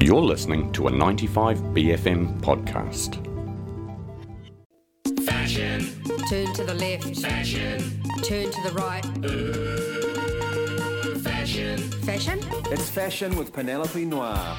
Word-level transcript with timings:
You're 0.00 0.22
listening 0.22 0.72
to 0.72 0.86
a 0.88 0.90
95BFM 0.90 2.40
podcast. 2.40 3.16
Fashion, 5.24 5.86
Turn 6.30 6.52
to 6.54 6.64
the 6.64 6.74
left. 6.74 7.20
fashion, 7.20 8.00
Turn 8.22 8.50
to 8.50 8.62
the 8.62 8.72
right. 8.74 9.04
fashion. 11.22 11.78
Fashion? 12.02 12.38
It's 12.72 12.88
fashion 12.88 13.36
with 13.36 13.52
Penelope 13.52 14.04
Noir. 14.04 14.56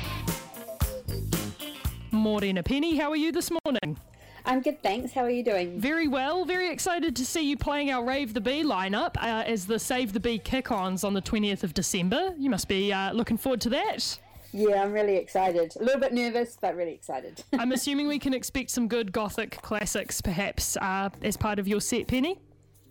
Morena 2.11 2.61
Penny, 2.63 2.97
how 2.97 3.09
are 3.09 3.15
you 3.15 3.31
this 3.31 3.49
morning? 3.65 3.97
I'm 4.45 4.61
good, 4.61 4.81
thanks. 4.83 5.13
How 5.13 5.21
are 5.23 5.29
you 5.29 5.43
doing? 5.43 5.79
Very 5.79 6.07
well, 6.07 6.43
very 6.43 6.71
excited 6.71 7.15
to 7.15 7.25
see 7.25 7.41
you 7.49 7.55
playing 7.57 7.91
our 7.91 8.03
Rave 8.03 8.33
the 8.33 8.41
Bee 8.41 8.63
lineup 8.63 9.15
uh, 9.17 9.43
as 9.45 9.65
the 9.67 9.79
Save 9.79 10.13
the 10.13 10.19
Bee 10.19 10.39
kick 10.39 10.71
ons 10.71 11.03
on 11.03 11.13
the 11.13 11.21
20th 11.21 11.63
of 11.63 11.73
December. 11.73 12.33
You 12.37 12.49
must 12.49 12.67
be 12.67 12.91
uh, 12.91 13.13
looking 13.13 13.37
forward 13.37 13.61
to 13.61 13.69
that. 13.69 14.17
Yeah, 14.51 14.81
I'm 14.83 14.91
really 14.91 15.15
excited. 15.17 15.73
A 15.79 15.83
little 15.83 15.99
bit 16.01 16.13
nervous, 16.13 16.57
but 16.59 16.75
really 16.75 16.93
excited. 16.93 17.43
I'm 17.53 17.71
assuming 17.71 18.07
we 18.07 18.19
can 18.19 18.33
expect 18.33 18.71
some 18.71 18.87
good 18.87 19.11
gothic 19.11 19.61
classics 19.61 20.21
perhaps 20.21 20.75
uh, 20.77 21.09
as 21.21 21.37
part 21.37 21.59
of 21.59 21.67
your 21.67 21.79
set, 21.81 22.07
Penny. 22.07 22.39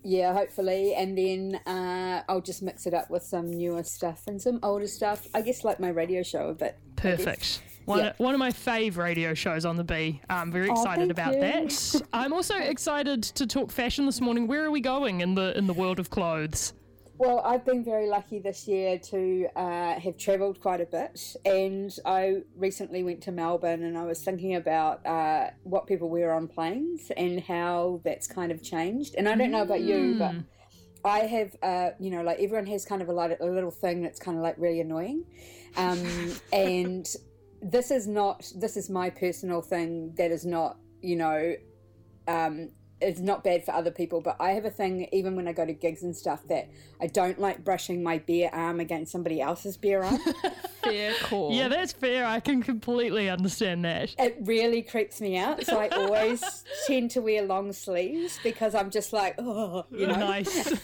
yeah, 0.03 0.33
hopefully. 0.33 0.95
And 0.95 1.17
then 1.17 1.55
uh, 1.65 2.23
I'll 2.29 2.41
just 2.41 2.61
mix 2.61 2.85
it 2.85 2.93
up 2.93 3.09
with 3.09 3.23
some 3.23 3.51
newer 3.51 3.83
stuff 3.83 4.23
and 4.27 4.41
some 4.41 4.59
older 4.63 4.87
stuff. 4.87 5.27
I 5.33 5.41
guess 5.41 5.63
like 5.63 5.79
my 5.79 5.89
radio 5.89 6.23
show 6.23 6.47
a 6.49 6.53
bit. 6.53 6.77
Perfect. 6.95 7.61
One, 7.85 7.99
Yeah. 7.99 8.13
one 8.17 8.33
of 8.35 8.39
my 8.39 8.51
fave 8.51 8.97
radio 8.97 9.33
shows 9.33 9.65
on 9.65 9.75
the 9.75 9.83
Bee. 9.83 10.21
I'm 10.29 10.51
very 10.51 10.69
excited 10.69 10.99
thank 11.07 11.11
about 11.11 11.33
you. 11.33 11.41
that. 11.41 12.01
I'm 12.13 12.31
also 12.33 12.55
excited 12.55 13.23
to 13.23 13.47
talk 13.47 13.71
fashion 13.71 14.05
this 14.05 14.21
morning. 14.21 14.47
Where 14.47 14.63
are 14.63 14.71
we 14.71 14.79
going 14.79 15.21
in 15.21 15.33
the 15.35 15.57
in 15.57 15.65
the 15.67 15.73
world 15.73 15.99
of 15.99 16.09
clothes? 16.09 16.73
Well, 17.19 17.41
I've 17.43 17.65
been 17.65 17.83
very 17.83 18.07
lucky 18.07 18.39
this 18.39 18.65
year 18.65 18.97
to 18.97 19.49
uh, 19.53 19.99
have 19.99 20.15
travelled 20.15 20.61
quite 20.61 20.79
a 20.79 20.85
bit, 20.85 21.35
and 21.43 21.93
I 22.05 22.43
recently 22.55 23.03
went 23.03 23.21
to 23.23 23.33
Melbourne, 23.33 23.83
and 23.83 23.97
I 23.97 24.05
was 24.05 24.23
thinking 24.23 24.55
about 24.55 25.05
uh, 25.05 25.49
what 25.63 25.85
people 25.85 26.09
wear 26.09 26.33
on 26.33 26.47
planes 26.47 27.11
and 27.17 27.41
how 27.41 27.99
that's 28.05 28.25
kind 28.25 28.53
of 28.53 28.63
changed. 28.63 29.15
And 29.17 29.27
I 29.27 29.35
don't 29.35 29.51
know 29.51 29.63
about 29.63 29.81
you, 29.81 30.15
but 30.17 30.33
I 31.03 31.19
have, 31.25 31.57
uh, 31.61 31.89
you 31.99 32.09
know, 32.09 32.23
like 32.23 32.39
everyone 32.39 32.67
has 32.67 32.85
kind 32.85 33.01
of 33.01 33.09
a, 33.09 33.11
like, 33.11 33.37
a 33.41 33.45
little 33.45 33.69
thing 33.69 34.01
that's 34.01 34.17
kind 34.17 34.37
of 34.37 34.43
like 34.43 34.55
really 34.57 34.79
annoying, 34.79 35.25
um, 35.75 36.01
and 36.53 37.05
this 37.61 37.91
is 37.91 38.07
not. 38.07 38.49
This 38.55 38.77
is 38.77 38.89
my 38.89 39.09
personal 39.09 39.61
thing. 39.61 40.13
That 40.15 40.31
is 40.31 40.45
not, 40.45 40.77
you 41.01 41.17
know, 41.17 41.53
um, 42.29 42.69
it's 43.01 43.19
not 43.19 43.43
bad 43.43 43.63
for 43.65 43.71
other 43.73 43.91
people, 43.91 44.21
but 44.21 44.35
I 44.39 44.51
have 44.51 44.65
a 44.65 44.69
thing, 44.69 45.07
even 45.11 45.35
when 45.35 45.47
I 45.47 45.53
go 45.53 45.65
to 45.65 45.73
gigs 45.73 46.03
and 46.03 46.15
stuff, 46.15 46.47
that 46.49 46.69
I 47.01 47.07
don't 47.07 47.39
like 47.39 47.63
brushing 47.63 48.03
my 48.03 48.17
bare 48.19 48.53
arm 48.53 48.79
against 48.79 49.11
somebody 49.11 49.41
else's 49.41 49.77
bare 49.77 50.03
arm. 50.03 50.19
Fair 50.83 51.13
call. 51.23 51.53
Yeah, 51.53 51.67
that's 51.67 51.91
fair. 51.91 52.25
I 52.25 52.39
can 52.39 52.63
completely 52.63 53.29
understand 53.29 53.83
that. 53.83 54.15
it 54.17 54.37
really 54.41 54.81
creeps 54.81 55.19
me 55.19 55.37
out. 55.37 55.65
So 55.65 55.77
I 55.77 55.89
always 55.89 56.63
tend 56.87 57.11
to 57.11 57.21
wear 57.21 57.43
long 57.43 57.73
sleeves 57.73 58.39
because 58.43 58.73
I'm 58.73 58.89
just 58.89 59.11
like, 59.11 59.35
oh, 59.39 59.85
you 59.91 60.07
know. 60.07 60.15
Nice. 60.15 60.73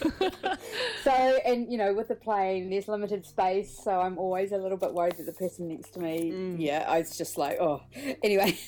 So, 1.02 1.12
and 1.12 1.70
you 1.70 1.78
know, 1.78 1.94
with 1.94 2.08
the 2.08 2.16
plane, 2.16 2.68
there's 2.70 2.88
limited 2.88 3.24
space, 3.24 3.78
so 3.84 4.00
I'm 4.00 4.18
always 4.18 4.50
a 4.50 4.56
little 4.56 4.76
bit 4.76 4.92
worried 4.92 5.16
that 5.18 5.26
the 5.26 5.32
person 5.32 5.68
next 5.68 5.90
to 5.94 6.00
me, 6.00 6.56
yeah, 6.58 6.84
I 6.88 6.98
was 6.98 7.16
just 7.16 7.38
like, 7.38 7.58
oh. 7.60 7.82
Anyway, 8.24 8.58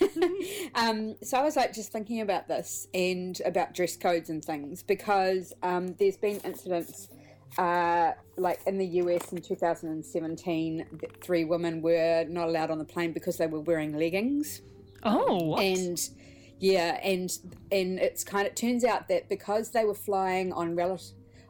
um, 0.76 1.16
so 1.22 1.36
I 1.38 1.42
was 1.42 1.56
like 1.56 1.72
just 1.72 1.90
thinking 1.90 2.20
about 2.20 2.46
this 2.46 2.86
and 2.94 3.37
about 3.44 3.74
dress 3.74 3.96
codes 3.96 4.30
and 4.30 4.44
things 4.44 4.82
because 4.82 5.52
um, 5.62 5.94
there's 5.98 6.16
been 6.16 6.38
incidents. 6.40 7.08
Uh, 7.56 8.12
like 8.36 8.60
in 8.66 8.76
the 8.76 8.86
US 8.86 9.32
in 9.32 9.40
2017, 9.40 10.86
that 11.00 11.24
three 11.24 11.44
women 11.44 11.80
were 11.80 12.26
not 12.28 12.46
allowed 12.46 12.70
on 12.70 12.78
the 12.78 12.84
plane 12.84 13.12
because 13.12 13.38
they 13.38 13.46
were 13.46 13.60
wearing 13.60 13.96
leggings 13.96 14.60
oh, 15.02 15.44
what? 15.44 15.62
and 15.62 16.10
yeah, 16.58 16.98
and 17.02 17.30
and 17.70 17.98
it's 17.98 18.24
kind 18.24 18.46
of 18.46 18.52
it 18.52 18.56
turns 18.56 18.84
out 18.84 19.08
that 19.08 19.28
because 19.28 19.70
they 19.70 19.84
were 19.84 19.94
flying 19.94 20.52
on 20.52 20.74
rel- 20.74 21.00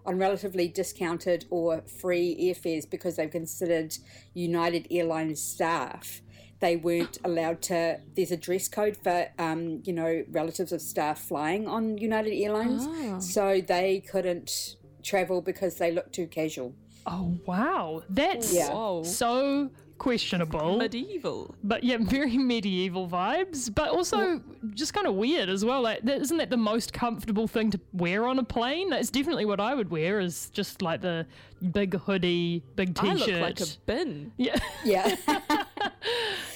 on 0.04 0.18
relatively 0.18 0.68
discounted 0.68 1.46
or 1.50 1.82
free 1.82 2.36
airfares 2.40 2.88
because 2.88 3.16
they 3.16 3.24
were 3.24 3.32
considered 3.32 3.96
United 4.34 4.86
Airlines 4.90 5.40
staff, 5.40 6.20
they 6.60 6.76
weren't 6.76 7.18
allowed 7.24 7.62
to. 7.62 8.00
There's 8.16 8.30
a 8.32 8.36
dress 8.36 8.68
code 8.68 8.96
for 8.96 9.28
um, 9.38 9.82
you 9.84 9.92
know 9.92 10.24
relatives 10.30 10.72
of 10.72 10.80
staff 10.80 11.20
flying 11.20 11.66
on 11.68 11.98
United 11.98 12.32
Airlines, 12.34 12.88
so 13.32 13.60
they 13.60 14.00
couldn't 14.00 14.76
travel 15.02 15.40
because 15.40 15.76
they 15.76 15.92
looked 15.92 16.14
too 16.14 16.26
casual. 16.26 16.74
Oh 17.06 17.38
wow, 17.46 18.02
that's 18.08 18.52
Yeah. 18.52 19.02
So 19.02 19.70
questionable. 19.98 20.78
Medieval. 20.78 21.54
but 21.62 21.82
yeah, 21.84 21.96
very 22.00 22.38
medieval 22.38 23.08
vibes, 23.08 23.72
but 23.74 23.90
also 23.90 24.40
just 24.74 24.94
kind 24.94 25.06
of 25.06 25.14
weird 25.14 25.48
as 25.48 25.64
well. 25.64 25.82
Like, 25.82 26.02
that, 26.02 26.20
isn't 26.20 26.36
that 26.38 26.50
the 26.50 26.56
most 26.56 26.92
comfortable 26.92 27.46
thing 27.48 27.70
to 27.72 27.80
wear 27.92 28.26
on 28.26 28.38
a 28.38 28.44
plane? 28.44 28.90
That's 28.90 29.10
definitely 29.10 29.44
what 29.44 29.60
I 29.60 29.74
would 29.74 29.90
wear. 29.90 30.20
Is 30.20 30.50
just 30.50 30.82
like 30.82 31.00
the 31.00 31.26
big 31.72 31.94
hoodie, 31.94 32.62
big 32.76 32.94
t-shirt. 32.94 33.28
I 33.28 33.32
look 33.32 33.40
like 33.40 33.60
a 33.60 33.66
bin. 33.86 34.32
yeah, 34.36 34.58
Yeah. 34.84 35.16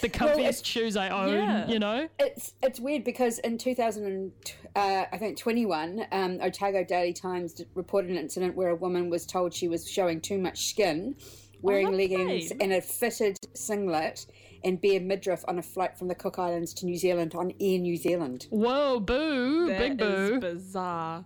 the 0.03 0.11
comfiest 0.11 0.39
it's- 0.39 0.67
shoes 0.67 0.97
I 0.97 1.09
own. 1.09 1.33
Yeah. 1.33 1.67
You 1.69 1.79
know. 1.79 2.09
It's 2.19 2.53
it's 2.63 2.79
weird 2.79 3.05
because 3.05 3.39
in 3.39 3.57
2000, 3.59 4.33
uh, 4.77 5.05
I 5.11 5.17
think 5.19 5.39
21, 5.39 6.07
um, 6.13 6.39
Otago 6.43 6.85
Daily 6.85 7.13
Times 7.15 7.63
reported 7.75 8.11
an 8.11 8.19
incident 8.19 8.55
where 8.57 8.69
a 8.69 8.77
woman 8.77 9.09
was 9.09 9.25
told 9.25 9.55
she 9.55 9.69
was 9.69 9.89
showing 9.89 10.21
too 10.21 10.39
much 10.39 10.59
skin, 10.69 11.17
wearing 11.63 11.91
no 11.91 11.97
leggings 11.97 12.51
way. 12.51 12.57
and 12.61 12.73
a 12.73 12.81
fitted 12.81 13.37
singlet 13.55 14.27
and 14.65 14.81
bare 14.81 15.01
midriff 15.01 15.43
on 15.49 15.59
a 15.59 15.63
flight 15.63 15.99
from 15.99 16.07
the 16.09 16.15
Cook 16.15 16.39
Islands 16.39 16.73
to 16.75 16.87
New 16.87 16.97
Zealand 16.97 17.35
on 17.35 17.53
Air 17.61 17.79
New 17.79 17.97
Zealand. 17.97 18.47
Whoa, 18.51 19.01
boo, 19.01 19.67
big 19.69 19.99
That 19.99 20.07
is 20.07 20.31
boo. 20.31 20.41
bizarre. 20.41 21.25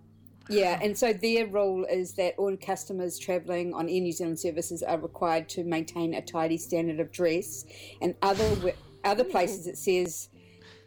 Yeah, 0.49 0.79
and 0.83 0.97
so 0.97 1.13
their 1.13 1.47
rule 1.47 1.85
is 1.91 2.13
that 2.15 2.35
all 2.39 2.57
customers 2.57 3.19
travelling 3.19 3.75
on 3.75 3.89
Air 3.89 4.01
New 4.01 4.13
Zealand 4.13 4.39
services 4.39 4.83
are 4.83 4.99
required 4.99 5.49
to 5.51 5.65
maintain 5.65 6.15
a 6.15 6.23
tidy 6.23 6.59
standard 6.59 7.01
of 7.01 7.11
dress, 7.13 7.65
and 8.01 8.15
other 8.23 8.75
other 9.05 9.25
places 9.25 9.67
it 9.67 9.79
says 9.79 10.29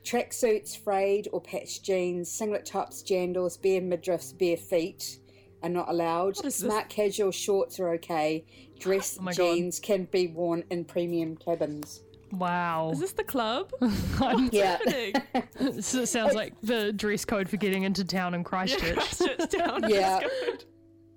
tracksuits, 0.03 0.77
frayed 0.77 1.27
or 1.31 1.41
patched 1.41 1.83
jeans, 1.83 2.31
singlet 2.31 2.65
tops, 2.65 3.03
jandals, 3.03 3.61
bare 3.61 3.81
midriffs, 3.81 4.37
bare 4.37 4.57
feet 4.57 5.19
are 5.61 5.69
not 5.69 5.89
allowed. 5.89 6.37
is 6.37 6.41
this? 6.41 6.55
Smart 6.57 6.89
casual 6.89 7.31
shorts 7.31 7.79
are 7.79 7.89
okay. 7.89 8.45
Oh 8.79 8.81
dress 8.81 9.17
Oh 9.19 9.23
my 9.23 9.33
God. 9.33 9.55
jeans 9.55 9.77
can 9.77 10.05
be 10.05 10.27
worn 10.27 10.63
in 10.69 10.85
premium 10.85 11.35
cabins. 11.35 11.99
Wow, 12.31 12.91
Is 12.93 12.99
this 12.99 13.11
the 13.13 13.23
club? 13.23 13.71
Yeah. 14.51 14.77
Happening? 14.77 15.13
this 15.75 16.09
sounds 16.11 16.35
like 16.35 16.53
the 16.61 16.93
dress 16.93 17.25
code 17.25 17.49
for 17.49 17.57
getting 17.57 17.83
into 17.83 18.03
town 18.05 18.33
in 18.33 18.43
Christchurch. 18.45 18.95
Christchurch 18.95 19.49
down. 19.49 19.89
Yeah. 19.89 20.19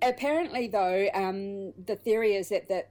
It's 0.03 0.11
good. 0.11 0.15
apparently 0.15 0.67
though 0.67 1.07
um, 1.13 1.73
the 1.85 1.95
theory 1.95 2.35
is 2.35 2.49
that, 2.49 2.67
that 2.69 2.89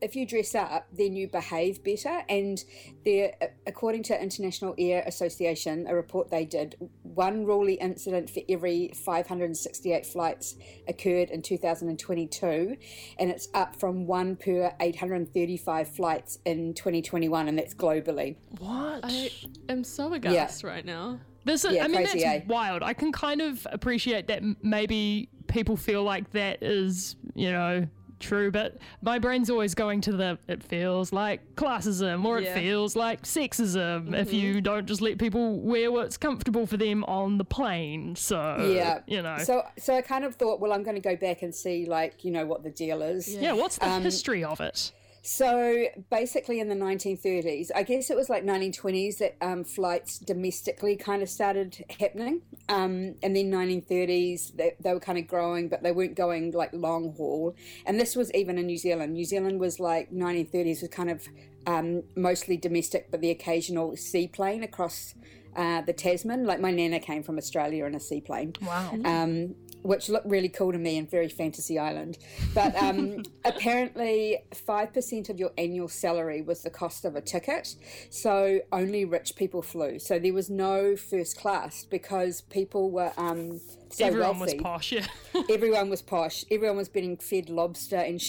if 0.00 0.16
you 0.16 0.26
dress 0.26 0.54
up 0.54 0.86
then 0.92 1.14
you 1.14 1.28
behave 1.28 1.84
better 1.84 2.22
and 2.28 2.64
there 3.04 3.32
according 3.66 4.02
to 4.02 4.20
international 4.20 4.74
air 4.78 5.04
association 5.06 5.86
a 5.88 5.94
report 5.94 6.30
they 6.30 6.44
did 6.44 6.76
one 7.02 7.32
unruly 7.42 7.74
incident 7.74 8.28
for 8.28 8.40
every 8.48 8.90
568 8.94 10.04
flights 10.06 10.56
occurred 10.88 11.30
in 11.30 11.42
2022 11.42 12.76
and 13.18 13.30
it's 13.30 13.48
up 13.54 13.76
from 13.76 14.06
one 14.06 14.36
per 14.36 14.72
835 14.80 15.88
flights 15.88 16.38
in 16.44 16.74
2021 16.74 17.48
and 17.48 17.58
that's 17.58 17.74
globally 17.74 18.36
what? 18.58 19.00
I 19.02 19.30
am 19.68 19.84
so 19.84 20.12
aghast 20.12 20.64
right 20.64 20.84
now. 20.84 21.18
This 21.44 21.64
is, 21.64 21.72
Yeah, 21.74 21.84
I 21.84 21.88
mean, 21.88 21.96
crazy, 21.96 22.20
that's 22.20 22.44
eh? 22.44 22.46
wild. 22.46 22.82
I 22.84 22.94
can 22.94 23.10
kind 23.10 23.40
of 23.40 23.66
appreciate 23.72 24.28
that 24.28 24.42
maybe 24.62 25.28
people 25.52 25.76
feel 25.76 26.02
like 26.02 26.30
that 26.32 26.62
is, 26.62 27.16
you 27.34 27.52
know, 27.52 27.86
true, 28.18 28.52
but 28.52 28.78
my 29.02 29.18
brain's 29.18 29.50
always 29.50 29.74
going 29.74 30.00
to 30.00 30.12
the 30.12 30.38
it 30.46 30.62
feels 30.62 31.12
like 31.12 31.56
classism 31.56 32.24
or 32.24 32.40
Yeah. 32.40 32.50
it 32.50 32.60
feels 32.60 32.94
like 32.94 33.22
sexism 33.22 34.14
if 34.16 34.32
you 34.32 34.60
don't 34.60 34.86
just 34.86 35.00
let 35.00 35.18
people 35.18 35.58
wear 35.60 35.90
what's 35.90 36.16
comfortable 36.16 36.64
for 36.66 36.76
them 36.76 37.02
on 37.04 37.38
the 37.38 37.44
plane. 37.44 38.14
So, 38.14 38.70
yeah 38.76 39.00
you 39.08 39.22
know. 39.22 39.38
so 39.38 39.62
so 39.76 39.96
i 39.96 40.02
kind 40.02 40.24
of 40.24 40.36
thought 40.36 40.60
well 40.60 40.72
i'm 40.72 40.84
going 40.84 40.94
to 40.94 41.00
go 41.00 41.16
back 41.16 41.42
and 41.42 41.52
see 41.52 41.84
like 41.86 42.24
you 42.24 42.30
know 42.30 42.46
what 42.46 42.62
the 42.62 42.70
deal 42.70 43.02
is 43.02 43.28
yeah, 43.34 43.52
what's 43.54 43.78
the 43.78 43.88
Um, 43.88 44.02
history 44.02 44.44
of 44.44 44.60
it? 44.60 44.92
So 45.24 45.86
basically, 46.10 46.58
in 46.58 46.68
the 46.68 46.74
1930s, 46.74 47.70
I 47.76 47.84
guess 47.84 48.10
it 48.10 48.16
was 48.16 48.28
like 48.28 48.42
1920s 48.44 49.18
that 49.18 49.36
um, 49.40 49.62
flights 49.62 50.18
domestically 50.18 50.96
kind 50.96 51.22
of 51.22 51.28
started 51.28 51.84
happening, 52.00 52.42
um, 52.68 53.14
and 53.22 53.36
then 53.36 53.48
1930s 53.52 54.56
they, 54.56 54.74
they 54.80 54.92
were 54.92 54.98
kind 54.98 55.18
of 55.18 55.28
growing, 55.28 55.68
but 55.68 55.84
they 55.84 55.92
weren't 55.92 56.16
going 56.16 56.50
like 56.50 56.70
long 56.72 57.14
haul. 57.16 57.54
And 57.86 58.00
this 58.00 58.16
was 58.16 58.32
even 58.34 58.58
in 58.58 58.66
New 58.66 58.76
Zealand. 58.76 59.12
New 59.12 59.24
Zealand 59.24 59.60
was 59.60 59.78
like 59.78 60.10
1930s 60.10 60.80
was 60.80 60.90
kind 60.90 61.10
of 61.10 61.28
um, 61.68 62.02
mostly 62.16 62.56
domestic, 62.56 63.08
but 63.12 63.20
the 63.20 63.30
occasional 63.30 63.96
seaplane 63.96 64.64
across 64.64 65.14
uh, 65.56 65.82
the 65.82 65.92
Tasman. 65.92 66.44
Like 66.44 66.60
my 66.60 66.70
nana 66.70 67.00
came 67.00 67.22
from 67.22 67.38
Australia 67.38 67.84
in 67.86 67.94
a 67.94 68.00
seaplane. 68.00 68.54
Wow. 68.62 68.96
Um, 69.04 69.54
which 69.82 70.08
looked 70.08 70.26
really 70.26 70.48
cool 70.48 70.72
to 70.72 70.78
me 70.78 70.96
and 70.96 71.10
very 71.10 71.28
fantasy 71.28 71.78
island. 71.78 72.18
But 72.54 72.74
um, 72.76 73.24
apparently, 73.44 74.38
5% 74.52 75.28
of 75.28 75.38
your 75.38 75.50
annual 75.58 75.88
salary 75.88 76.40
was 76.40 76.62
the 76.62 76.70
cost 76.70 77.04
of 77.04 77.16
a 77.16 77.20
ticket. 77.20 77.74
So 78.10 78.60
only 78.70 79.04
rich 79.04 79.34
people 79.36 79.62
flew. 79.62 79.98
So 79.98 80.18
there 80.18 80.32
was 80.32 80.48
no 80.48 80.96
first 80.96 81.36
class 81.36 81.84
because 81.84 82.42
people 82.42 82.90
were 82.90 83.12
um, 83.16 83.60
so 83.90 84.06
Everyone 84.06 84.38
wealthy. 84.38 84.54
was 84.54 84.62
posh, 84.62 84.92
yeah. 84.92 85.06
Everyone 85.50 85.90
was 85.90 86.00
posh. 86.00 86.44
Everyone 86.50 86.78
was 86.78 86.88
being 86.88 87.18
fed 87.18 87.50
lobster 87.50 87.96
and 87.96 88.22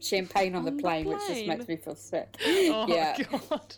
champagne 0.00 0.54
on, 0.54 0.64
the, 0.64 0.70
the 0.70 0.80
plane, 0.80 1.06
which 1.06 1.18
just 1.28 1.46
makes 1.46 1.68
me 1.68 1.76
feel 1.76 1.94
sick. 1.94 2.36
oh, 2.46 2.86
yeah. 2.88 3.16
God. 3.50 3.74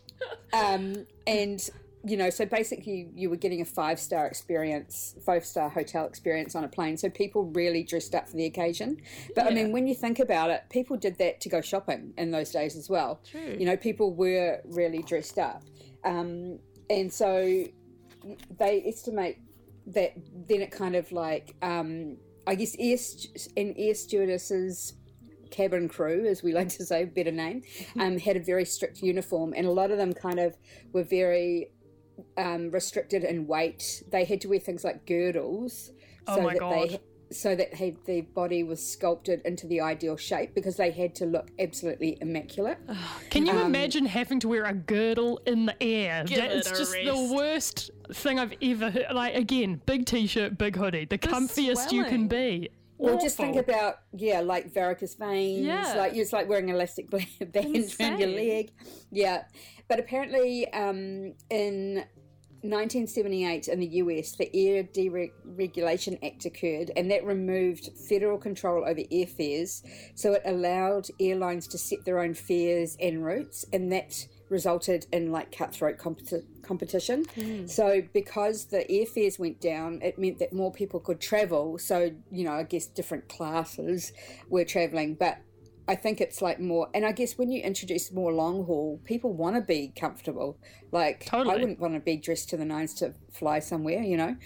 Um, 0.53 1.07
and 1.27 1.69
you 2.05 2.17
know, 2.17 2.31
so 2.31 2.45
basically, 2.45 3.11
you 3.15 3.31
were 3.31 3.37
getting 3.37 3.61
a 3.61 3.65
five 3.65 4.01
star 4.01 4.27
experience, 4.27 5.15
five 5.25 5.45
star 5.45 5.69
hotel 5.69 6.05
experience 6.07 6.57
on 6.57 6.65
a 6.65 6.69
plane. 6.69 6.97
So 6.97 7.09
people 7.09 7.45
really 7.45 7.85
dressed 7.85 8.15
up 8.15 8.29
for 8.29 8.37
the 8.37 8.47
occasion. 8.47 8.99
But 9.37 9.47
I 9.47 9.51
mean, 9.51 9.71
when 9.73 9.87
you 9.87 9.95
think 9.95 10.19
about 10.19 10.51
it, 10.51 10.65
people 10.69 10.97
did 10.97 11.19
that 11.19 11.41
to 11.43 11.49
go 11.49 11.61
shopping 11.61 12.13
in 12.19 12.31
those 12.33 12.51
days 12.51 12.77
as 12.77 12.89
well. 12.89 13.21
True. 13.31 13.57
You 13.59 13.67
know, 13.67 13.77
people 13.77 14.15
were 14.15 14.61
really 14.65 15.03
dressed 15.03 15.39
up, 15.39 15.63
um, 16.05 16.59
and 16.91 17.13
so 17.13 17.65
they 18.59 18.83
estimate 18.85 19.39
that 19.87 20.13
then 20.49 20.61
it 20.61 20.71
kind 20.71 20.97
of 20.97 21.11
like 21.13 21.55
um, 21.63 22.17
I 22.47 22.57
guess 22.57 22.75
air 22.79 22.97
st- 22.97 23.49
and 23.57 23.75
air 23.79 23.95
stewardesses 23.95 24.95
cabin 25.53 25.89
crew, 25.89 26.27
as 26.27 26.43
we 26.43 26.53
like 26.59 26.71
to 26.71 26.85
say, 26.85 27.05
better 27.05 27.31
name, 27.31 27.63
um, 28.01 28.19
had 28.19 28.37
a 28.37 28.41
very 28.41 28.65
strict 28.65 29.03
uniform, 29.03 29.55
and 29.57 29.67
a 29.67 29.71
lot 29.71 29.93
of 29.93 29.99
them 29.99 30.13
kind 30.13 30.41
of 30.41 30.57
were 30.93 31.05
very 31.05 31.69
um, 32.37 32.71
restricted 32.71 33.25
in 33.25 33.47
weight. 33.47 34.03
They 34.11 34.25
had 34.25 34.41
to 34.43 34.49
wear 34.49 34.59
things 34.61 34.85
like 34.85 35.07
girdles, 35.07 35.93
Oh 36.27 36.37
so 36.37 36.43
my 36.43 36.53
that 36.55 36.61
God. 36.61 36.89
they 36.91 37.01
so 37.31 37.55
that 37.57 37.73
they, 37.79 37.97
their 38.07 38.23
body 38.23 38.63
was 38.63 38.87
sculpted 38.87 39.41
into 39.47 39.67
the 39.67 39.81
ideal 39.81 40.19
shape 40.19 40.55
because 40.55 40.77
they 40.77 40.91
had 40.91 41.15
to 41.15 41.25
look 41.25 41.51
absolutely 41.59 42.19
immaculate. 42.21 42.77
Can 43.31 43.49
Um, 43.49 43.57
you 43.57 43.63
imagine 43.65 44.05
having 44.05 44.39
to 44.41 44.49
wear 44.49 44.65
a 44.67 44.75
girdle 44.75 45.41
in 45.47 45.65
the 45.65 45.83
air? 45.83 46.25
Give 46.27 46.37
That's 46.39 46.69
just 46.69 46.93
rest. 46.93 47.07
the 47.07 47.35
worst 47.35 47.91
thing 48.13 48.39
I've 48.39 48.53
ever 48.61 48.91
heard. 48.91 49.07
Like, 49.15 49.35
again, 49.35 49.81
big 49.87 50.05
t 50.05 50.27
shirt, 50.27 50.59
big 50.59 50.77
hoodie, 50.77 51.07
the, 51.07 51.17
comfiest 51.17 51.91
you 51.91 52.05
can 52.05 52.29
be. 52.29 52.69
Well, 53.03 53.19
just 53.19 53.37
think 53.37 53.57
about 53.57 53.97
yeah, 54.13 54.41
like 54.41 54.73
varicose 54.73 55.15
veins. 55.15 55.67
Yeah. 55.67 55.95
Like 55.97 56.15
it's 56.15 56.33
like 56.33 56.49
wearing 56.49 56.69
elastic 56.69 57.11
band 57.11 57.27
around 58.01 58.21
your 58.21 58.29
leg. 58.29 58.71
Yeah, 59.11 59.45
but 59.89 59.99
apparently, 59.99 60.73
um, 60.73 61.35
in 61.51 62.05
1978 62.63 63.67
in 63.67 63.81
the 63.81 63.87
US, 63.87 64.37
the 64.37 64.49
Air 64.55 64.85
Deregulation 64.85 66.17
Act 66.25 66.45
occurred, 66.45 66.93
and 66.97 67.11
that 67.11 67.25
removed 67.25 67.91
federal 68.09 68.39
control 68.39 68.85
over 68.87 69.01
airfares. 69.13 69.83
So 70.15 70.35
it 70.35 70.43
allowed 70.45 71.09
airlines 71.19 71.67
to 71.69 71.79
set 71.79 72.05
their 72.05 72.21
own 72.21 72.35
fares 72.35 72.97
and 73.01 73.25
routes, 73.25 73.65
and 73.73 73.91
that 73.91 74.27
resulted 74.53 75.07
in 75.13 75.33
like 75.33 75.51
cutthroat 75.51 75.99
competi- 75.99 76.45
competition. 76.63 77.25
So 77.67 78.03
because 78.13 78.67
the 78.67 78.85
airfares 78.89 79.39
went 79.39 79.61
down, 79.61 80.01
it 80.03 80.19
meant 80.19 80.39
that 80.39 80.53
more 80.53 80.71
people 80.71 81.01
could 81.01 81.21
travel. 81.21 81.79
So 81.79 82.13
you 82.31 82.45
know, 82.45 82.53
I 82.53 82.63
guess 82.63 82.87
different 82.87 83.29
classes 83.29 84.13
were 84.49 84.65
traveling, 84.65 85.15
but 85.15 85.39
I 85.89 85.97
think 85.97 86.21
it's 86.21 86.41
like 86.41 86.61
more, 86.61 86.89
and 86.95 87.05
I 87.05 87.13
guess 87.13 87.37
when 87.37 87.51
you 87.51 87.61
introduce 87.61 88.13
more 88.13 88.33
long 88.33 88.65
haul, 88.65 89.01
people 89.05 89.33
want 89.33 89.57
to 89.57 89.63
be 89.63 89.93
comfortable. 89.99 90.59
Like 90.93 91.27
Totally. 91.27 91.51
I 91.51 91.57
wouldn't 91.57 91.81
want 91.81 91.95
to 91.95 92.01
be 92.01 92.17
dressed 92.17 92.51
to 92.51 92.57
the 92.57 92.65
nines 92.65 92.95
to 92.95 93.15
fly 93.33 93.59
somewhere, 93.59 94.01
you 94.01 94.17
know. 94.17 94.37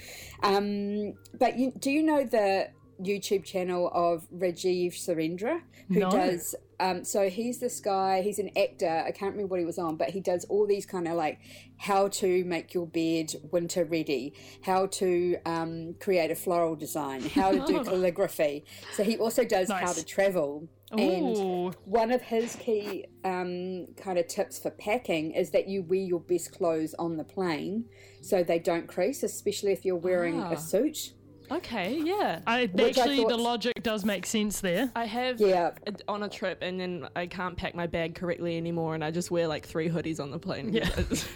Um, 0.43 1.15
but 1.39 1.59
you, 1.59 1.73
do 1.79 1.91
you 1.91 2.03
know 2.03 2.25
the 2.25 2.69
YouTube 3.03 3.45
channel 3.45 3.91
of 3.93 4.27
Rajiv 4.31 4.93
Surendra, 4.95 5.61
who 5.89 6.01
No. 6.01 6.11
does? 6.11 6.55
Um, 6.79 7.05
so 7.05 7.29
he's 7.31 7.59
this 7.59 7.81
guy. 7.81 8.21
He's 8.23 8.39
an 8.39 8.51
actor. 8.57 9.03
I 9.07 9.11
can't 9.11 9.33
remember 9.33 9.51
what 9.53 9.61
he 9.61 9.67
was 9.67 9.79
on, 9.79 9.97
but 9.97 10.11
he 10.11 10.21
does 10.21 10.45
all 10.47 10.67
these 10.67 10.85
kind 10.85 11.09
of 11.09 11.15
like 11.15 11.39
how 11.79 12.09
to 12.09 12.45
make 12.45 12.75
your 12.75 12.87
bed 12.87 13.33
winter 13.51 13.85
ready, 13.85 14.35
how 14.63 14.87
to 14.87 15.37
um, 15.47 15.95
create 16.01 16.31
a 16.31 16.35
floral 16.35 16.77
design, 16.77 17.23
how 17.23 17.51
to 17.53 17.61
do 17.67 17.83
calligraphy. 17.85 18.65
So 18.95 19.05
he 19.05 19.17
also 19.17 19.45
does 19.45 19.71
how 19.71 19.93
to 19.93 20.05
travel. 20.05 20.69
And 20.93 21.75
one 21.85 22.13
of 22.13 22.23
his 22.23 22.55
key 22.57 23.07
um, 23.25 23.87
kind 23.97 24.19
of 24.19 24.29
tips 24.29 24.59
for 24.61 24.71
packing 24.71 25.33
is 25.33 25.51
that 25.51 25.67
you 25.69 25.83
wear 25.83 25.99
your 25.99 26.21
best 26.21 26.53
clothes 26.53 26.95
on 26.99 27.17
the 27.17 27.25
plane 27.25 27.87
so 28.23 28.45
they 28.45 28.59
don't 28.61 28.87
crease, 28.87 29.23
especially 29.25 29.73
if 29.73 29.85
you're 29.85 29.97
wearing 29.97 30.41
Ah. 30.41 30.53
a 30.53 30.57
suit. 30.57 31.13
Okay, 31.51 32.01
yeah. 32.05 32.41
I, 32.47 32.67
Which 32.67 32.99
I 32.99 33.03
actually, 33.03 33.17
the 33.25 33.31
thought- 33.31 33.41
logic 33.41 33.83
does 33.83 34.05
make 34.05 34.27
sense 34.27 34.61
there. 34.61 34.91
I 34.97 35.05
have 35.05 35.41
Yeah. 35.41 35.73
a- 35.87 35.95
on 36.09 36.23
a 36.25 36.29
trip 36.29 36.59
and 36.63 36.81
then 36.81 37.09
I 37.15 37.27
can't 37.27 37.57
pack 37.57 37.75
my 37.75 37.87
bag 37.87 38.15
correctly 38.15 38.57
anymore 38.57 38.95
and 38.95 39.05
I 39.05 39.11
just 39.11 39.31
wear 39.31 39.47
like 39.47 39.65
three 39.67 39.89
hoodies 39.89 40.21
on 40.21 40.31
the 40.31 40.39
plane. 40.39 40.73
Yeah. 40.73 40.89
It's, 40.99 41.27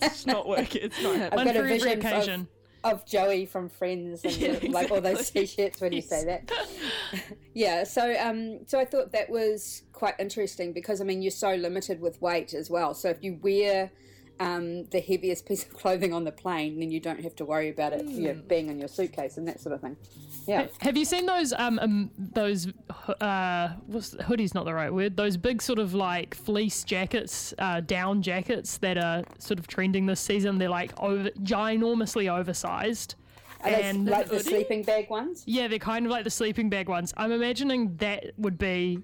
it's 0.00 0.26
not 0.26 0.48
working. 0.48 0.82
It's 0.84 1.02
not 1.02 1.16
happening. 1.16 1.36
One 1.36 1.46
got 1.46 1.56
a 1.56 1.58
for 1.58 1.64
every 1.64 1.78
vision 1.78 1.98
of- 1.98 2.04
occasion. 2.04 2.48
Of 2.84 3.04
Joey 3.04 3.44
from 3.44 3.68
Friends 3.68 4.24
and 4.24 4.32
Yeah, 4.36 4.52
the- 4.52 4.68
like 4.68 4.90
all 4.92 5.00
those 5.00 5.18
exactly. 5.18 5.40
t-shirts 5.46 5.80
when 5.80 5.92
you 5.92 6.00
say 6.00 6.24
that. 6.26 6.48
yeah, 7.52 7.82
so 7.84 8.14
um, 8.20 8.60
so 8.66 8.78
I 8.78 8.84
thought 8.84 9.10
that 9.12 9.28
was 9.28 9.82
quite 9.92 10.14
interesting 10.20 10.72
because 10.72 11.00
I 11.00 11.04
mean 11.04 11.20
you're 11.20 11.32
so 11.32 11.54
limited 11.54 12.00
with 12.00 12.22
weight 12.22 12.54
as 12.54 12.70
well. 12.70 12.94
So 12.94 13.08
if 13.10 13.18
you 13.20 13.38
wear 13.42 13.90
um, 14.40 14.84
the 14.86 15.00
heaviest 15.00 15.46
piece 15.48 15.64
of 15.64 15.72
clothing 15.74 16.12
on 16.12 16.24
the 16.24 16.32
plane, 16.32 16.78
then 16.80 16.90
you 16.90 17.00
don't 17.00 17.20
have 17.22 17.34
to 17.36 17.44
worry 17.44 17.68
about 17.68 17.92
it 17.92 18.04
you 18.06 18.28
know, 18.28 18.34
Hmm. 18.34 18.46
being 18.48 18.68
in 18.68 18.78
your 18.78 18.88
suitcase 18.88 19.36
and 19.36 19.46
that 19.48 19.60
sort 19.60 19.74
of 19.74 19.80
thing. 19.80 19.96
Yeah. 20.46 20.68
Have 20.80 20.96
you 20.96 21.04
seen 21.04 21.26
those 21.26 21.52
um, 21.52 21.78
um 21.80 22.10
those 22.18 22.68
uh 23.20 23.68
what's 23.86 24.14
hoodies 24.14 24.54
not 24.54 24.64
the 24.64 24.72
right 24.72 24.92
word 24.92 25.14
those 25.16 25.36
big 25.36 25.60
sort 25.60 25.78
of 25.78 25.92
like 25.92 26.34
fleece 26.34 26.84
jackets 26.84 27.52
uh 27.58 27.80
down 27.80 28.22
jackets 28.22 28.78
that 28.78 28.96
are 28.96 29.24
sort 29.38 29.58
of 29.58 29.66
trending 29.66 30.06
this 30.06 30.20
season 30.20 30.56
they're 30.56 30.70
like 30.70 30.92
over 31.02 31.28
ginormously 31.42 32.28
oversized 32.34 33.14
Are 33.62 33.68
and 33.70 34.06
like 34.06 34.28
the 34.28 34.36
hoodie? 34.36 34.48
sleeping 34.48 34.82
bag 34.84 35.10
ones? 35.10 35.42
yeah 35.46 35.68
they're 35.68 35.78
kind 35.78 36.06
of 36.06 36.12
like 36.12 36.24
the 36.24 36.30
sleeping 36.30 36.70
bag 36.70 36.88
ones 36.88 37.12
I'm 37.18 37.32
imagining 37.32 37.96
that 37.96 38.32
would 38.38 38.56
be 38.56 39.00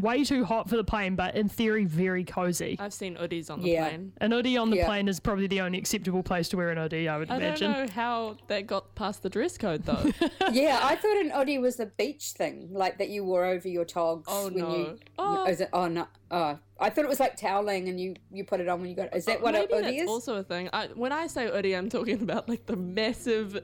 way 0.00 0.24
too 0.24 0.44
hot 0.44 0.68
for 0.70 0.76
the 0.76 0.84
plane 0.84 1.14
but 1.16 1.34
in 1.34 1.48
theory 1.48 1.84
very 1.84 2.24
cozy 2.24 2.76
I've 2.80 2.94
seen 2.94 3.16
hoodies 3.16 3.50
on 3.50 3.60
the 3.60 3.68
Yeah. 3.68 3.88
plane. 3.88 4.12
an 4.20 4.30
oodie 4.30 4.60
on 4.60 4.70
the 4.70 4.76
Yeah. 4.78 4.86
plane 4.86 5.06
is 5.08 5.20
probably 5.20 5.46
the 5.46 5.60
only 5.60 5.78
acceptable 5.78 6.22
place 6.22 6.48
to 6.50 6.56
wear 6.56 6.70
an 6.70 6.78
oodie 6.78 7.08
I 7.08 7.18
would 7.18 7.30
I 7.30 7.36
imagine 7.36 7.70
I 7.70 7.74
don't 7.78 7.86
know 7.88 7.92
how 7.92 8.36
that 8.48 8.66
got 8.66 8.94
past 8.94 9.22
the 9.22 9.28
dress 9.28 9.58
code 9.58 9.84
though. 9.84 10.10
yeah, 10.52 10.80
I 10.82 10.96
thought 10.96 11.16
an 11.18 11.30
oodie 11.30 11.60
was 11.60 11.78
a 11.80 11.86
beach 11.86 12.30
thing, 12.32 12.68
like 12.72 12.98
that 12.98 13.10
you 13.10 13.24
wore 13.24 13.44
over 13.44 13.68
your 13.68 13.84
togs. 13.84 14.26
Oh, 14.28 14.44
when 14.46 14.54
no. 14.58 14.76
You, 14.76 14.98
Oh. 15.18 15.44
is 15.46 15.60
it, 15.60 15.68
oh 15.72 15.88
no! 15.88 16.06
Oh, 16.34 16.58
I 16.80 16.88
thought 16.88 17.04
it 17.04 17.08
was 17.08 17.20
like 17.20 17.36
toweling, 17.36 17.90
and 17.90 18.00
you 18.00 18.14
you 18.30 18.42
put 18.44 18.58
it 18.60 18.66
on 18.66 18.80
when 18.80 18.88
you 18.88 18.96
got. 18.96 19.14
Is 19.14 19.26
that 19.26 19.42
what 19.42 19.54
a 19.54 19.58
Maybe 19.58 19.74
hoodie 19.74 19.90
that's 19.98 20.02
is? 20.04 20.08
also 20.08 20.36
a 20.36 20.42
thing. 20.42 20.70
I, 20.72 20.86
when 20.94 21.12
I 21.12 21.26
say 21.26 21.46
oodie, 21.46 21.76
I'm 21.76 21.90
talking 21.90 22.22
about 22.22 22.48
like 22.48 22.64
the 22.64 22.74
massive 22.74 23.62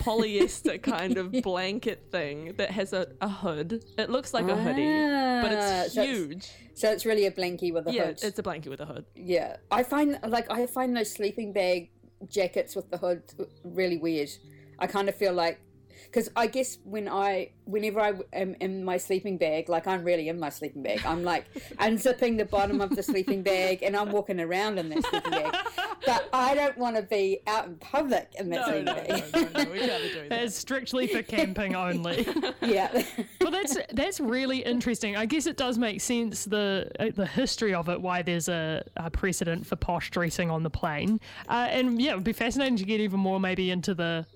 polyester 0.00 0.80
kind 0.94 1.18
of 1.18 1.30
blanket 1.42 2.08
thing 2.10 2.54
that 2.56 2.70
has 2.70 2.94
a, 2.94 3.08
a 3.20 3.28
hood. 3.28 3.84
It 3.98 4.08
looks 4.08 4.32
like 4.32 4.48
a 4.48 4.56
hoodie, 4.56 5.02
but 5.42 5.58
Ah, 5.58 5.82
it's 5.84 5.94
so 5.94 6.04
huge. 6.06 6.50
So 6.74 6.90
it's 6.90 7.04
really 7.04 7.26
a 7.26 7.30
blankie 7.30 7.72
with 7.72 7.86
a 7.86 7.92
yeah, 7.92 8.06
hood. 8.06 8.18
it's 8.22 8.38
a 8.38 8.42
blanket 8.42 8.70
with 8.70 8.80
a 8.80 8.86
hood. 8.86 9.04
Yeah, 9.14 9.58
I 9.70 9.82
find 9.82 10.18
like 10.26 10.50
I 10.50 10.66
find 10.66 10.96
those 10.96 11.12
sleeping 11.12 11.52
bag 11.52 11.90
jackets 12.28 12.74
with 12.74 12.90
the 12.90 12.96
hood 12.96 13.22
really 13.62 13.98
weird. 13.98 14.30
I 14.78 14.86
kind 14.86 15.10
of 15.10 15.14
feel 15.14 15.34
like 15.34 15.60
because 16.04 16.30
I 16.36 16.46
guess 16.46 16.78
when 16.84 17.08
I 17.08 17.50
whenever 17.64 18.00
I 18.00 18.14
am 18.32 18.54
in 18.60 18.84
my 18.84 18.96
sleeping 18.96 19.38
bag, 19.38 19.68
like 19.68 19.86
I'm 19.86 20.04
really 20.04 20.28
in 20.28 20.38
my 20.38 20.50
sleeping 20.50 20.82
bag. 20.82 21.04
I'm 21.04 21.24
like 21.24 21.52
unzipping 21.78 22.38
the 22.38 22.44
bottom 22.44 22.80
of 22.80 22.94
the 22.94 23.02
sleeping 23.02 23.42
bag 23.42 23.82
and 23.82 23.96
I'm 23.96 24.12
walking 24.12 24.40
around 24.40 24.78
in 24.78 24.88
that 24.90 25.04
sleeping 25.04 25.30
bag. 25.32 25.56
But 26.04 26.28
I 26.32 26.54
don't 26.54 26.78
want 26.78 26.96
to 26.96 27.02
be 27.02 27.40
out 27.46 27.66
in 27.66 27.76
public 27.76 28.32
in 28.38 28.50
that 28.50 28.60
No, 28.60 28.66
sleeping 28.66 28.84
no, 28.84 28.94
bag. 28.94 29.08
no, 29.34 29.40
no, 29.40 29.64
no, 29.64 29.70
we 29.72 29.78
can't 29.80 30.02
be 30.02 30.08
doing 30.12 30.28
that 30.28 30.30
that. 30.30 30.44
is 30.44 30.54
strictly 30.54 31.06
for 31.08 31.22
camping 31.22 31.74
only 31.74 32.26
yeah. 32.62 33.02
well, 33.40 33.50
that's 33.50 33.76
that's 33.92 34.20
really 34.20 34.58
interesting. 34.58 35.16
I 35.16 35.26
guess 35.26 35.46
it 35.46 35.56
does 35.56 35.78
make 35.78 36.00
sense 36.00 36.44
the 36.44 36.90
uh, 37.00 37.10
the 37.14 37.26
history 37.26 37.74
of 37.74 37.88
it, 37.88 38.00
why 38.00 38.22
there's 38.22 38.48
a, 38.48 38.84
a 38.96 39.10
precedent 39.10 39.66
for 39.66 39.76
posh 39.76 40.10
dressing 40.10 40.50
on 40.50 40.62
the 40.62 40.70
plane, 40.70 41.20
uh, 41.48 41.66
and 41.70 42.00
yeah, 42.00 42.12
it 42.12 42.14
would 42.16 42.24
be 42.24 42.32
fascinating 42.32 42.76
to 42.76 42.84
get 42.84 43.00
even 43.00 43.18
more 43.20 43.40
maybe 43.40 43.70
into 43.70 43.94
the 43.94 44.26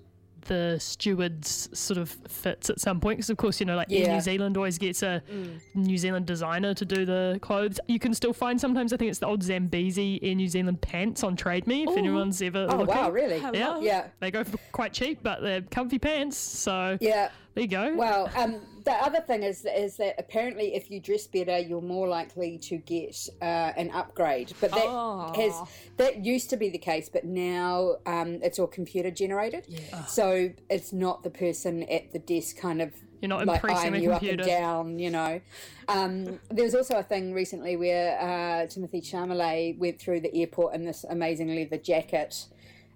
the 0.42 0.76
stewards 0.78 1.68
sort 1.78 1.98
of 1.98 2.10
fits 2.28 2.70
at 2.70 2.80
some 2.80 3.00
point 3.00 3.18
because 3.18 3.30
of 3.30 3.36
course 3.36 3.60
you 3.60 3.66
know 3.66 3.76
like 3.76 3.88
Yeah. 3.90 4.14
New 4.14 4.20
Zealand 4.20 4.56
always 4.56 4.78
gets 4.78 5.02
a 5.02 5.22
mm. 5.32 5.60
New 5.74 5.98
Zealand 5.98 6.26
designer 6.26 6.74
to 6.74 6.84
do 6.84 7.04
the 7.04 7.38
clothes. 7.42 7.78
You 7.88 7.98
can 7.98 8.14
still 8.14 8.32
find 8.32 8.60
sometimes 8.60 8.92
I 8.92 8.96
think 8.96 9.10
it's 9.10 9.18
the 9.20 9.26
old 9.26 9.42
Zambezi 9.42 10.18
Air 10.22 10.34
New 10.34 10.48
Zealand 10.48 10.80
pants 10.80 11.22
on 11.22 11.36
Trade 11.36 11.66
Me 11.66 11.82
if 11.84 11.90
Ooh. 11.90 11.96
anyone's 11.96 12.40
ever 12.42 12.66
Oh 12.70 12.76
looking. 12.76 12.94
wow, 12.94 13.10
really? 13.10 13.38
Hello. 13.38 13.80
Yeah. 13.80 13.80
Yeah. 13.80 14.06
They 14.20 14.30
go 14.30 14.44
for 14.44 14.58
quite 14.72 14.92
cheap, 14.92 15.20
but 15.22 15.42
they're 15.42 15.62
comfy 15.62 15.98
pants. 15.98 16.36
So 16.36 16.98
Yeah. 17.00 17.30
There 17.54 17.62
you 17.62 17.68
go. 17.68 17.94
Well, 17.96 18.30
um, 18.36 18.60
the 18.84 18.92
other 18.92 19.20
thing 19.20 19.42
is 19.42 19.64
is 19.66 19.96
that 19.96 20.14
apparently 20.18 20.74
if 20.74 20.90
you 20.90 21.00
dress 21.00 21.26
better, 21.26 21.58
you're 21.58 21.80
more 21.82 22.06
likely 22.08 22.58
to 22.58 22.76
get 22.78 23.16
uh, 23.42 23.72
an 23.76 23.90
upgrade. 23.90 24.52
But 24.60 24.70
that 24.70 24.84
Oh. 24.86 25.32
has 25.34 25.60
that 25.96 26.24
used 26.24 26.48
to 26.50 26.56
be 26.56 26.70
the 26.70 26.78
case, 26.78 27.08
but 27.08 27.24
now 27.24 27.96
um, 28.06 28.38
it's 28.42 28.58
all 28.60 28.68
computer 28.68 29.10
generated. 29.10 29.66
So 30.06 30.50
it's 30.70 30.92
not 30.92 31.22
the 31.24 31.30
person 31.30 31.82
at 31.84 32.12
the 32.12 32.20
desk 32.20 32.56
kind 32.56 32.80
of 32.80 32.92
You're 33.20 33.28
not 33.28 33.44
like 33.46 33.56
impressing 33.62 33.94
eyeing 33.94 34.02
you 34.04 34.10
computer. 34.10 34.42
up 34.44 34.48
and 34.48 34.48
down. 34.48 34.98
You 35.00 35.10
know, 35.10 35.40
um, 35.88 36.38
there 36.50 36.64
was 36.64 36.76
also 36.76 36.98
a 36.98 37.02
thing 37.02 37.32
recently 37.34 37.76
where 37.76 38.16
uh, 38.20 38.66
Timothée 38.66 39.02
Chalamet 39.02 39.76
went 39.76 40.00
through 40.00 40.20
the 40.20 40.32
airport 40.34 40.74
in 40.76 40.84
this 40.84 41.04
amazing 41.10 41.52
leather 41.54 41.78
jacket, 41.78 42.46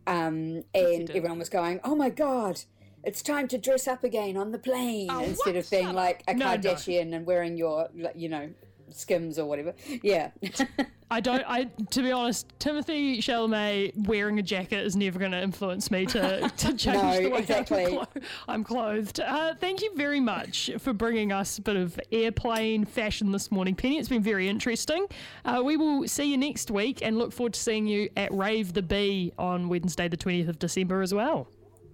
um, 0.07 0.63
and 0.75 1.11
everyone 1.11 1.39
was 1.41 1.49
going, 1.49 1.81
"Oh 1.85 1.95
my 1.97 2.09
god!" 2.09 2.61
It's 3.07 3.23
time 3.23 3.49
to 3.49 3.59
dress 3.59 3.87
up 3.87 4.05
again 4.05 4.37
on 4.37 4.51
the 4.51 4.59
plane 4.59 5.11
instead 5.23 5.57
of 5.57 5.69
being 5.71 5.93
like 5.93 6.23
a 6.27 6.35
No, 6.35 6.47
no. 6.47 6.57
Kardashian 6.57 7.15
and 7.15 7.27
wearing 7.27 7.57
your, 7.57 7.89
you 8.15 8.29
know, 8.29 8.49
skims 8.91 9.39
or 9.39 9.47
whatever. 9.47 9.75
Yeah. 10.03 10.31
I 11.11 11.21
don't. 11.21 11.45
I 11.47 11.65
to 11.91 12.03
be 12.03 12.11
honest, 12.11 12.47
Timothée 12.59 13.19
Chalamet 13.19 14.07
wearing 14.09 14.39
a 14.39 14.43
jacket 14.43 14.85
is 14.85 14.97
never 14.97 15.19
going 15.19 15.33
to 15.33 15.41
influence 15.41 15.91
me 15.91 16.07
to, 16.07 16.49
to 16.57 16.67
change 16.77 16.87
No, 16.87 17.21
the 17.23 17.29
way 17.29 17.39
exactly. 17.39 17.85
I'm, 17.85 17.91
clo- 17.93 18.07
I'm 18.49 18.65
clothed. 18.65 19.21
Uh, 19.21 19.55
thank 19.55 19.83
you 19.83 19.95
very 19.95 20.19
much 20.21 20.71
for 20.79 20.93
bringing 20.93 21.31
us 21.31 21.59
a 21.59 21.63
bit 21.63 21.77
of 21.77 22.01
airplane 22.11 22.85
fashion 22.85 23.31
this 23.33 23.53
morning, 23.53 23.75
Penny. 23.75 23.99
It's 23.99 24.09
been 24.09 24.23
very 24.23 24.49
interesting. 24.49 25.07
Uh, 25.45 25.63
we 25.65 25.77
will 25.77 26.09
see 26.09 26.25
you 26.25 26.37
next 26.39 26.71
week 26.71 27.01
and 27.03 27.19
look 27.19 27.33
forward 27.33 27.55
to 27.55 27.61
seeing 27.61 27.87
you 27.87 28.09
at 28.17 28.33
Rave 28.33 28.73
the 28.73 28.83
Bee 28.83 29.33
on 29.39 29.69
Wednesday, 29.69 30.09
the 30.09 30.17
20th 30.17 30.49
of 30.49 30.59
December 30.59 31.03
as 31.03 31.13
well. 31.13 31.49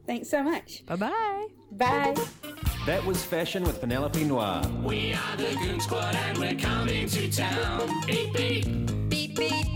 Thanks 0.06 0.28
so 0.28 0.42
much. 0.42 0.84
Bye 0.86 0.96
bye. 0.96 1.46
Bye. 1.72 2.16
That 2.86 3.04
was 3.04 3.18
Fashun 3.24 3.64
with 3.66 3.80
Penelope 3.80 4.24
Noir. 4.24 4.62
We 4.82 5.12
are 5.14 5.36
the 5.36 5.54
Goon 5.56 5.80
Squad 5.80 6.14
and 6.14 6.38
we're 6.38 6.54
coming 6.54 7.08
to 7.08 7.30
town. 7.30 7.88
Beep 8.06 8.32
beep. 8.34 9.08
Beep 9.08 9.36
beep. 9.36 9.66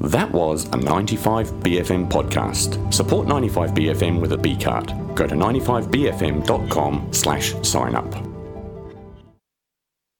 That 0.00 0.32
was 0.32 0.64
a 0.66 0.78
95BFM 0.78 2.10
podcast. 2.10 2.92
Support 2.92 3.28
95BFM 3.28 4.20
with 4.20 4.32
a 4.32 4.38
B 4.38 4.56
card. 4.56 4.88
Go 5.14 5.26
to 5.26 5.34
95BFM.com 5.34 7.08
slash 7.12 7.54
sign 7.62 7.94
up. 7.94 8.31